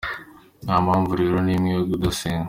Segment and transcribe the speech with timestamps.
[0.65, 2.39] Nta mpamvu rero n’imwe, yo kudasenga.